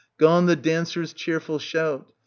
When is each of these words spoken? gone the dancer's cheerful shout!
gone 0.17 0.47
the 0.47 0.55
dancer's 0.55 1.13
cheerful 1.13 1.59
shout! 1.59 2.11